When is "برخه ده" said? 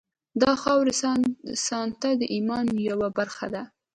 3.17-3.63